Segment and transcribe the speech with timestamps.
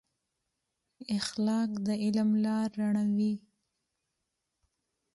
[1.17, 3.33] اخلاق د علم لار رڼوي.